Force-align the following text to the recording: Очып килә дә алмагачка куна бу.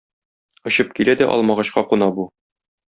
Очып 0.71 0.95
килә 1.01 1.17
дә 1.21 1.29
алмагачка 1.37 1.87
куна 1.93 2.13
бу. 2.19 2.29